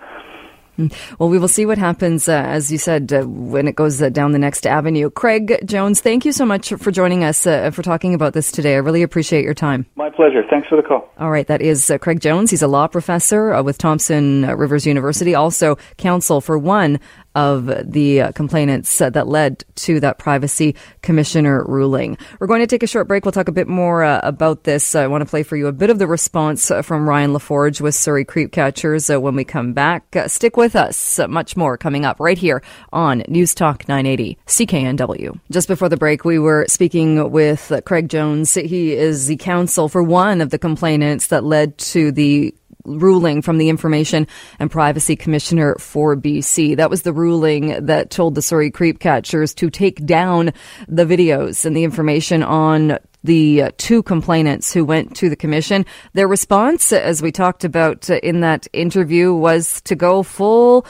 Well, 1.18 1.28
we 1.28 1.38
will 1.38 1.48
see 1.48 1.66
what 1.66 1.78
happens, 1.78 2.28
uh, 2.28 2.32
as 2.32 2.72
you 2.72 2.78
said, 2.78 3.12
uh, 3.12 3.22
when 3.22 3.68
it 3.68 3.76
goes 3.76 4.00
uh, 4.00 4.08
down 4.08 4.32
the 4.32 4.38
next 4.38 4.66
avenue. 4.66 5.10
Craig 5.10 5.60
Jones, 5.64 6.00
thank 6.00 6.24
you 6.24 6.32
so 6.32 6.44
much 6.44 6.72
for 6.74 6.90
joining 6.90 7.24
us, 7.24 7.46
uh, 7.46 7.70
for 7.70 7.82
talking 7.82 8.14
about 8.14 8.32
this 8.32 8.50
today. 8.50 8.74
I 8.74 8.78
really 8.78 9.02
appreciate 9.02 9.44
your 9.44 9.54
time. 9.54 9.86
My 9.96 10.10
pleasure. 10.10 10.42
Thanks 10.48 10.68
for 10.68 10.76
the 10.76 10.82
call. 10.82 11.08
All 11.18 11.30
right. 11.30 11.46
That 11.46 11.62
is 11.62 11.90
uh, 11.90 11.98
Craig 11.98 12.20
Jones. 12.20 12.50
He's 12.50 12.62
a 12.62 12.68
law 12.68 12.86
professor 12.86 13.52
uh, 13.52 13.62
with 13.62 13.78
Thompson 13.78 14.46
Rivers 14.46 14.86
University, 14.86 15.34
also 15.34 15.76
counsel 15.96 16.40
for 16.40 16.58
one 16.58 16.98
of 17.34 17.66
the 17.90 18.20
uh, 18.20 18.32
complainants 18.32 19.00
uh, 19.00 19.10
that 19.10 19.28
led 19.28 19.64
to 19.74 20.00
that 20.00 20.18
privacy 20.18 20.74
commissioner 21.02 21.64
ruling. 21.64 22.18
We're 22.38 22.46
going 22.46 22.60
to 22.60 22.66
take 22.66 22.82
a 22.82 22.86
short 22.86 23.08
break. 23.08 23.24
We'll 23.24 23.32
talk 23.32 23.48
a 23.48 23.52
bit 23.52 23.68
more 23.68 24.02
uh, 24.02 24.20
about 24.22 24.64
this. 24.64 24.94
I 24.94 25.06
want 25.06 25.22
to 25.22 25.26
play 25.26 25.42
for 25.42 25.56
you 25.56 25.66
a 25.66 25.72
bit 25.72 25.90
of 25.90 25.98
the 25.98 26.06
response 26.06 26.70
uh, 26.70 26.82
from 26.82 27.08
Ryan 27.08 27.32
LaForge 27.32 27.80
with 27.80 27.94
Surrey 27.94 28.24
Creep 28.24 28.52
Catchers 28.52 29.08
uh, 29.10 29.20
when 29.20 29.34
we 29.34 29.44
come 29.44 29.72
back. 29.72 30.14
Uh, 30.14 30.28
stick 30.28 30.56
with 30.56 30.76
us. 30.76 31.18
much 31.28 31.56
more 31.56 31.76
coming 31.76 32.04
up 32.04 32.20
right 32.20 32.38
here 32.38 32.62
on 32.92 33.22
News 33.28 33.54
Talk 33.54 33.88
980 33.88 34.38
CKNW. 34.46 35.38
Just 35.50 35.68
before 35.68 35.88
the 35.88 35.96
break, 35.96 36.24
we 36.24 36.38
were 36.38 36.66
speaking 36.68 37.30
with 37.30 37.72
Craig 37.84 38.08
Jones. 38.08 38.54
He 38.54 38.92
is 38.92 39.26
the 39.26 39.36
counsel 39.36 39.88
for 39.88 40.02
one 40.02 40.40
of 40.40 40.50
the 40.50 40.58
complainants 40.58 41.28
that 41.28 41.44
led 41.44 41.78
to 41.78 42.12
the 42.12 42.54
ruling 42.84 43.42
from 43.42 43.58
the 43.58 43.68
Information 43.68 44.26
and 44.58 44.70
Privacy 44.70 45.16
Commissioner 45.16 45.76
for 45.76 46.16
BC. 46.16 46.76
That 46.76 46.90
was 46.90 47.02
the 47.02 47.12
ruling 47.12 47.86
that 47.86 48.10
told 48.10 48.34
the 48.34 48.42
Surrey 48.42 48.70
creep 48.70 48.98
catchers 48.98 49.54
to 49.54 49.70
take 49.70 50.04
down 50.04 50.52
the 50.88 51.04
videos 51.04 51.64
and 51.64 51.76
the 51.76 51.84
information 51.84 52.42
on 52.42 52.98
the 53.24 53.70
two 53.78 54.02
complainants 54.02 54.72
who 54.72 54.84
went 54.84 55.14
to 55.16 55.28
the 55.28 55.36
commission. 55.36 55.86
Their 56.12 56.26
response, 56.26 56.92
as 56.92 57.22
we 57.22 57.30
talked 57.30 57.64
about 57.64 58.10
in 58.10 58.40
that 58.40 58.66
interview, 58.72 59.32
was 59.32 59.80
to 59.82 59.94
go 59.94 60.22
full 60.22 60.86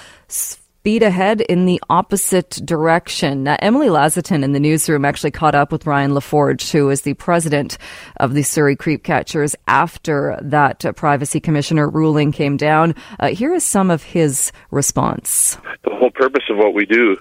speed 0.82 1.04
ahead 1.04 1.40
in 1.42 1.64
the 1.64 1.80
opposite 1.88 2.50
direction. 2.64 3.44
Now, 3.44 3.56
Emily 3.60 3.86
Lazatin 3.86 4.42
in 4.42 4.50
the 4.50 4.58
newsroom 4.58 5.04
actually 5.04 5.30
caught 5.30 5.54
up 5.54 5.70
with 5.70 5.86
Ryan 5.86 6.10
LaForge, 6.10 6.72
who 6.72 6.90
is 6.90 7.02
the 7.02 7.14
president 7.14 7.78
of 8.16 8.34
the 8.34 8.42
Surrey 8.42 8.74
Creep 8.74 9.04
Catchers 9.04 9.54
after 9.68 10.36
that 10.42 10.84
uh, 10.84 10.90
privacy 10.90 11.38
commissioner 11.38 11.88
ruling 11.88 12.32
came 12.32 12.56
down. 12.56 12.96
Uh, 13.20 13.28
here 13.28 13.54
is 13.54 13.62
some 13.62 13.92
of 13.92 14.02
his 14.02 14.50
response. 14.72 15.56
The 15.84 15.94
whole 15.94 16.10
purpose 16.10 16.42
of 16.50 16.56
what 16.56 16.74
we 16.74 16.84
do 16.84 17.16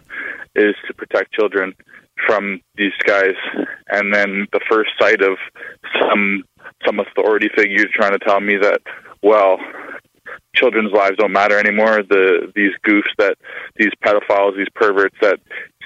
is 0.56 0.74
to 0.88 0.94
protect 0.96 1.32
children 1.32 1.76
from 2.26 2.62
these 2.78 2.98
guys, 3.06 3.36
and 3.90 4.12
then 4.12 4.48
the 4.54 4.62
first 4.72 4.90
sight 5.00 5.22
of 5.22 5.38
some 6.02 6.44
some 6.84 7.00
authority 7.00 7.50
figure 7.56 7.86
trying 7.94 8.18
to 8.18 8.26
tell 8.26 8.40
me 8.40 8.56
that, 8.60 8.82
well, 9.22 9.60
children's 10.54 10.92
lives 10.92 11.18
don't 11.18 11.32
matter 11.32 11.58
anymore. 11.58 12.04
The 12.04 12.52
these 12.56 12.74
goofs 12.86 13.12
that 13.18 13.38
these 13.78 13.92
pedophiles, 14.04 14.58
these 14.58 14.70
perverts 14.76 15.16
that 15.22 15.40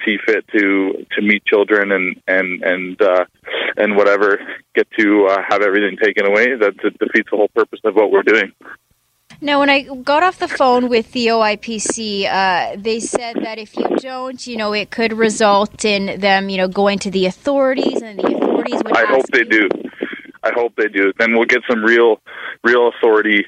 see 0.04 0.18
fit 0.26 0.46
to 0.48 1.06
to 1.12 1.22
meet 1.22 1.44
children 1.44 1.92
and 1.92 2.20
and 2.26 2.62
and 2.62 3.02
uh, 3.02 3.24
and 3.76 3.96
whatever 3.96 4.38
get 4.74 4.88
to 4.98 5.26
uh, 5.26 5.42
have 5.48 5.62
everything 5.62 5.96
taken 6.02 6.26
away. 6.26 6.56
That 6.56 6.76
defeats 6.76 7.30
the 7.30 7.36
whole 7.36 7.50
purpose 7.54 7.80
of 7.84 7.94
what 7.94 8.10
we're 8.10 8.22
doing. 8.22 8.52
Now, 9.40 9.60
when 9.60 9.68
I 9.68 9.82
got 9.82 10.22
off 10.22 10.38
the 10.38 10.48
phone 10.48 10.88
with 10.88 11.12
the 11.12 11.26
OIPC, 11.26 12.24
uh, 12.24 12.76
they 12.78 13.00
said 13.00 13.36
that 13.42 13.58
if 13.58 13.76
you 13.76 13.86
don't, 13.98 14.46
you 14.46 14.56
know, 14.56 14.72
it 14.72 14.90
could 14.90 15.12
result 15.12 15.84
in 15.84 16.20
them, 16.20 16.48
you 16.48 16.56
know, 16.56 16.68
going 16.68 16.98
to 17.00 17.10
the 17.10 17.26
authorities, 17.26 18.00
and 18.00 18.18
the 18.18 18.34
authorities 18.34 18.82
would. 18.82 18.96
I 18.96 19.04
hope 19.04 19.26
they 19.32 19.44
do. 19.44 19.68
I 20.42 20.52
hope 20.54 20.74
they 20.76 20.88
do. 20.88 21.12
Then 21.18 21.32
we'll 21.32 21.44
get 21.44 21.62
some 21.68 21.84
real, 21.84 22.20
real 22.64 22.88
authority, 22.88 23.44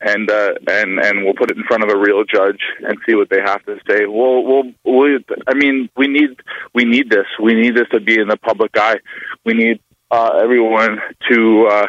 and 0.00 0.30
uh, 0.30 0.52
and 0.68 0.98
and 0.98 1.24
we'll 1.24 1.34
put 1.34 1.50
it 1.50 1.56
in 1.56 1.64
front 1.64 1.84
of 1.84 1.90
a 1.90 1.98
real 1.98 2.24
judge 2.24 2.60
and 2.86 2.98
see 3.06 3.14
what 3.14 3.30
they 3.30 3.40
have 3.40 3.64
to 3.66 3.76
say. 3.88 4.06
We'll, 4.06 4.44
we'll, 4.44 4.72
we 4.84 5.24
I 5.46 5.54
mean, 5.54 5.88
we 5.96 6.06
need, 6.08 6.30
we 6.74 6.84
need 6.84 7.10
this. 7.10 7.26
We 7.42 7.54
need 7.54 7.74
this 7.74 7.88
to 7.92 8.00
be 8.00 8.20
in 8.20 8.28
the 8.28 8.36
public 8.36 8.72
eye. 8.76 8.98
We 9.44 9.54
need 9.54 9.80
uh, 10.10 10.38
everyone 10.42 10.98
to 11.30 11.68
uh, 11.70 11.86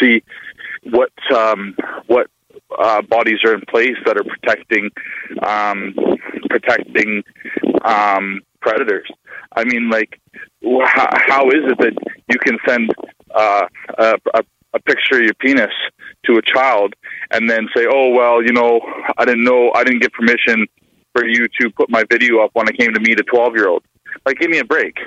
see 0.00 0.22
what 0.90 1.12
um, 1.34 1.76
what 2.06 2.28
uh, 2.78 3.02
bodies 3.02 3.38
are 3.44 3.54
in 3.54 3.62
place 3.68 3.96
that 4.06 4.16
are 4.16 4.24
protecting 4.24 4.90
um, 5.42 5.94
protecting 6.48 7.22
um, 7.84 8.40
predators. 8.60 9.08
I 9.56 9.64
mean, 9.64 9.90
like, 9.90 10.20
how, 10.62 11.08
how 11.28 11.48
is 11.48 11.62
it 11.64 11.78
that 11.78 11.94
you 12.28 12.38
can 12.38 12.58
send 12.66 12.90
uh, 13.34 13.66
a, 13.98 14.14
a 14.34 14.42
picture 14.80 15.16
of 15.16 15.22
your 15.22 15.34
penis 15.34 15.72
to 16.26 16.36
a 16.36 16.42
child 16.42 16.94
and 17.30 17.48
then 17.48 17.68
say, 17.76 17.86
"Oh 17.88 18.10
well, 18.10 18.42
you 18.42 18.52
know, 18.52 18.80
I 19.16 19.24
didn't 19.24 19.44
know, 19.44 19.72
I 19.74 19.84
didn't 19.84 20.00
get 20.00 20.12
permission 20.12 20.66
for 21.12 21.26
you 21.26 21.46
to 21.60 21.70
put 21.70 21.90
my 21.90 22.04
video 22.10 22.40
up 22.40 22.50
when 22.54 22.68
I 22.68 22.72
came 22.72 22.92
to 22.92 23.00
meet 23.00 23.20
a 23.20 23.24
12 23.24 23.54
year 23.56 23.68
old." 23.68 23.82
Like, 24.26 24.38
give 24.38 24.50
me 24.50 24.58
a 24.58 24.64
break. 24.64 24.98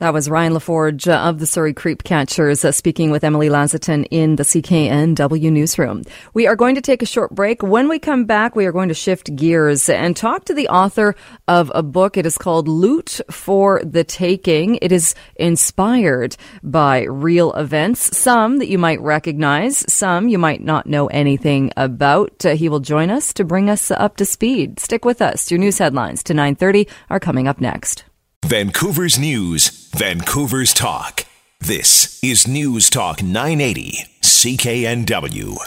That 0.00 0.14
was 0.14 0.30
Ryan 0.30 0.54
LaForge 0.54 1.06
of 1.08 1.40
the 1.40 1.46
Surrey 1.46 1.74
Creep 1.74 2.04
Catchers 2.04 2.64
uh, 2.64 2.72
speaking 2.72 3.10
with 3.10 3.22
Emily 3.22 3.50
Lazatin 3.50 4.06
in 4.10 4.36
the 4.36 4.44
CKNW 4.44 5.52
newsroom. 5.52 6.04
We 6.32 6.46
are 6.46 6.56
going 6.56 6.74
to 6.76 6.80
take 6.80 7.02
a 7.02 7.06
short 7.06 7.34
break. 7.34 7.62
When 7.62 7.86
we 7.86 7.98
come 7.98 8.24
back, 8.24 8.56
we 8.56 8.64
are 8.64 8.72
going 8.72 8.88
to 8.88 8.94
shift 8.94 9.36
gears 9.36 9.90
and 9.90 10.16
talk 10.16 10.46
to 10.46 10.54
the 10.54 10.68
author 10.68 11.14
of 11.46 11.70
a 11.74 11.82
book. 11.82 12.16
It 12.16 12.24
is 12.24 12.38
called 12.38 12.66
Loot 12.66 13.20
for 13.30 13.82
the 13.84 14.02
Taking. 14.02 14.78
It 14.80 14.90
is 14.90 15.14
inspired 15.36 16.34
by 16.62 17.02
real 17.02 17.52
events, 17.52 18.16
some 18.16 18.56
that 18.56 18.68
you 18.68 18.78
might 18.78 19.02
recognize, 19.02 19.84
some 19.92 20.28
you 20.28 20.38
might 20.38 20.62
not 20.62 20.86
know 20.86 21.08
anything 21.08 21.72
about. 21.76 22.46
Uh, 22.46 22.54
he 22.56 22.70
will 22.70 22.80
join 22.80 23.10
us 23.10 23.34
to 23.34 23.44
bring 23.44 23.68
us 23.68 23.90
up 23.90 24.16
to 24.16 24.24
speed. 24.24 24.80
Stick 24.80 25.04
with 25.04 25.20
us. 25.20 25.50
Your 25.50 25.60
news 25.60 25.76
headlines 25.76 26.22
to 26.22 26.32
9:30 26.32 26.88
are 27.10 27.20
coming 27.20 27.46
up 27.46 27.60
next. 27.60 28.04
Vancouver's 28.44 29.18
News, 29.18 29.79
Vancouver's 29.92 30.72
Talk. 30.72 31.24
This 31.58 32.22
is 32.22 32.46
News 32.46 32.90
Talk 32.90 33.24
980, 33.24 34.06
CKNW. 34.22 35.58